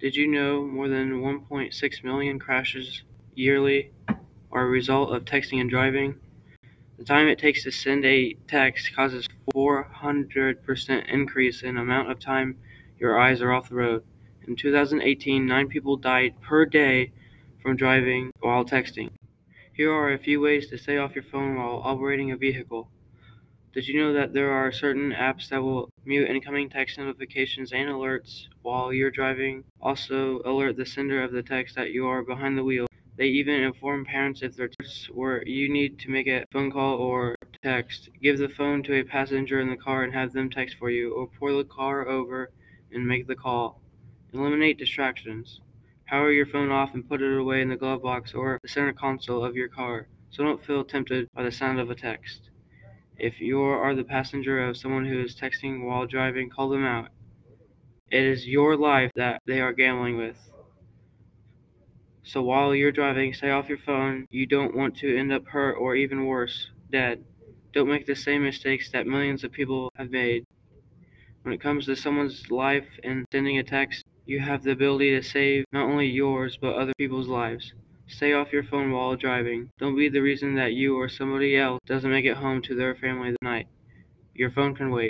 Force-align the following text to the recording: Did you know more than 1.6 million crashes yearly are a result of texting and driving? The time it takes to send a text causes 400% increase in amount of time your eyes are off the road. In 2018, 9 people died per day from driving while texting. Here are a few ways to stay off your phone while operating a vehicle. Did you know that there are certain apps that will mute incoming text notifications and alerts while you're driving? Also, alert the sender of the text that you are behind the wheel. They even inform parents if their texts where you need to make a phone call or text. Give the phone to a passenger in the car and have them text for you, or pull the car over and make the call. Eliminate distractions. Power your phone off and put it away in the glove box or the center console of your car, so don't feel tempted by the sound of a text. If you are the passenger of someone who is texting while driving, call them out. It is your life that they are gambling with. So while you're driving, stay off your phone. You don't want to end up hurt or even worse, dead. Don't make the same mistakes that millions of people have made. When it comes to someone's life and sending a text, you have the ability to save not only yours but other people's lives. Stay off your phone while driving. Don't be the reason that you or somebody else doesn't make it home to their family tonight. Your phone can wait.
Did 0.00 0.14
you 0.14 0.28
know 0.28 0.64
more 0.64 0.86
than 0.86 1.22
1.6 1.22 2.04
million 2.04 2.38
crashes 2.38 3.02
yearly 3.34 3.90
are 4.52 4.62
a 4.62 4.68
result 4.68 5.12
of 5.12 5.24
texting 5.24 5.60
and 5.60 5.68
driving? 5.68 6.20
The 6.98 7.04
time 7.04 7.26
it 7.26 7.40
takes 7.40 7.64
to 7.64 7.72
send 7.72 8.04
a 8.04 8.34
text 8.46 8.94
causes 8.94 9.26
400% 9.52 11.12
increase 11.12 11.62
in 11.64 11.76
amount 11.76 12.12
of 12.12 12.20
time 12.20 12.58
your 12.96 13.18
eyes 13.18 13.42
are 13.42 13.50
off 13.50 13.70
the 13.70 13.74
road. 13.74 14.04
In 14.46 14.54
2018, 14.54 15.44
9 15.44 15.66
people 15.66 15.96
died 15.96 16.40
per 16.42 16.64
day 16.64 17.10
from 17.60 17.74
driving 17.74 18.30
while 18.38 18.64
texting. 18.64 19.10
Here 19.72 19.92
are 19.92 20.12
a 20.12 20.18
few 20.18 20.40
ways 20.40 20.68
to 20.68 20.78
stay 20.78 20.96
off 20.96 21.16
your 21.16 21.24
phone 21.24 21.56
while 21.56 21.82
operating 21.84 22.30
a 22.30 22.36
vehicle. 22.36 22.88
Did 23.78 23.86
you 23.86 24.00
know 24.00 24.12
that 24.14 24.32
there 24.32 24.50
are 24.50 24.72
certain 24.72 25.12
apps 25.12 25.50
that 25.50 25.62
will 25.62 25.88
mute 26.04 26.28
incoming 26.28 26.68
text 26.68 26.98
notifications 26.98 27.72
and 27.72 27.88
alerts 27.88 28.48
while 28.62 28.92
you're 28.92 29.12
driving? 29.12 29.62
Also, 29.80 30.42
alert 30.44 30.76
the 30.76 30.84
sender 30.84 31.22
of 31.22 31.30
the 31.30 31.44
text 31.44 31.76
that 31.76 31.92
you 31.92 32.04
are 32.08 32.24
behind 32.24 32.58
the 32.58 32.64
wheel. 32.64 32.88
They 33.16 33.26
even 33.26 33.54
inform 33.62 34.04
parents 34.04 34.42
if 34.42 34.56
their 34.56 34.66
texts 34.66 35.08
where 35.14 35.46
you 35.46 35.72
need 35.72 36.00
to 36.00 36.10
make 36.10 36.26
a 36.26 36.44
phone 36.50 36.72
call 36.72 36.96
or 36.96 37.36
text. 37.62 38.08
Give 38.20 38.36
the 38.36 38.48
phone 38.48 38.82
to 38.82 38.98
a 38.98 39.04
passenger 39.04 39.60
in 39.60 39.70
the 39.70 39.76
car 39.76 40.02
and 40.02 40.12
have 40.12 40.32
them 40.32 40.50
text 40.50 40.74
for 40.76 40.90
you, 40.90 41.14
or 41.14 41.28
pull 41.28 41.58
the 41.58 41.62
car 41.62 42.08
over 42.08 42.50
and 42.90 43.06
make 43.06 43.28
the 43.28 43.36
call. 43.36 43.80
Eliminate 44.32 44.78
distractions. 44.78 45.60
Power 46.08 46.32
your 46.32 46.46
phone 46.46 46.72
off 46.72 46.94
and 46.94 47.08
put 47.08 47.22
it 47.22 47.38
away 47.38 47.62
in 47.62 47.68
the 47.68 47.76
glove 47.76 48.02
box 48.02 48.34
or 48.34 48.58
the 48.60 48.68
center 48.68 48.92
console 48.92 49.44
of 49.44 49.54
your 49.54 49.68
car, 49.68 50.08
so 50.30 50.42
don't 50.42 50.66
feel 50.66 50.82
tempted 50.82 51.28
by 51.32 51.44
the 51.44 51.52
sound 51.52 51.78
of 51.78 51.90
a 51.90 51.94
text. 51.94 52.50
If 53.18 53.40
you 53.40 53.60
are 53.60 53.94
the 53.94 54.04
passenger 54.04 54.64
of 54.64 54.76
someone 54.76 55.04
who 55.04 55.20
is 55.22 55.34
texting 55.36 55.84
while 55.84 56.06
driving, 56.06 56.48
call 56.50 56.68
them 56.68 56.84
out. 56.84 57.08
It 58.10 58.22
is 58.24 58.46
your 58.46 58.76
life 58.76 59.12
that 59.16 59.42
they 59.46 59.60
are 59.60 59.72
gambling 59.72 60.16
with. 60.16 60.36
So 62.22 62.42
while 62.42 62.74
you're 62.74 62.92
driving, 62.92 63.32
stay 63.34 63.50
off 63.50 63.68
your 63.68 63.78
phone. 63.78 64.26
You 64.30 64.46
don't 64.46 64.76
want 64.76 64.96
to 64.98 65.16
end 65.18 65.32
up 65.32 65.46
hurt 65.48 65.74
or 65.74 65.96
even 65.96 66.26
worse, 66.26 66.70
dead. 66.90 67.24
Don't 67.72 67.88
make 67.88 68.06
the 68.06 68.14
same 68.14 68.44
mistakes 68.44 68.90
that 68.92 69.06
millions 69.06 69.42
of 69.44 69.52
people 69.52 69.90
have 69.96 70.10
made. 70.10 70.44
When 71.42 71.52
it 71.54 71.60
comes 71.60 71.86
to 71.86 71.96
someone's 71.96 72.50
life 72.50 72.86
and 73.02 73.26
sending 73.32 73.58
a 73.58 73.64
text, 73.64 74.04
you 74.26 74.40
have 74.40 74.62
the 74.62 74.72
ability 74.72 75.10
to 75.10 75.22
save 75.22 75.64
not 75.72 75.88
only 75.88 76.06
yours 76.06 76.56
but 76.60 76.74
other 76.76 76.92
people's 76.98 77.28
lives. 77.28 77.74
Stay 78.10 78.32
off 78.32 78.52
your 78.52 78.64
phone 78.64 78.90
while 78.90 79.16
driving. 79.16 79.70
Don't 79.78 79.94
be 79.94 80.08
the 80.08 80.22
reason 80.22 80.54
that 80.54 80.72
you 80.72 80.98
or 80.98 81.08
somebody 81.10 81.56
else 81.56 81.78
doesn't 81.86 82.10
make 82.10 82.24
it 82.24 82.38
home 82.38 82.62
to 82.62 82.74
their 82.74 82.94
family 82.94 83.34
tonight. 83.40 83.68
Your 84.34 84.50
phone 84.50 84.74
can 84.74 84.90
wait. 84.90 85.06